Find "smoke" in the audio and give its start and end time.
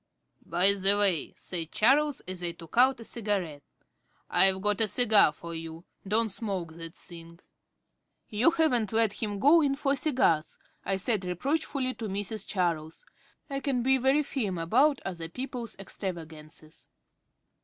6.29-6.73